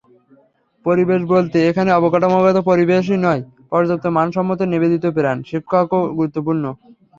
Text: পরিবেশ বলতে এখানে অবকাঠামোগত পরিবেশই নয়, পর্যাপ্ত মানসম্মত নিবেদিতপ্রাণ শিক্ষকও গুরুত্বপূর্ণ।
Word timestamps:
পরিবেশ 0.85 1.21
বলতে 1.33 1.57
এখানে 1.69 1.89
অবকাঠামোগত 1.93 2.57
পরিবেশই 2.69 3.19
নয়, 3.25 3.41
পর্যাপ্ত 3.71 4.05
মানসম্মত 4.17 4.59
নিবেদিতপ্রাণ 4.73 5.37
শিক্ষকও 5.49 5.99
গুরুত্বপূর্ণ। 6.17 6.63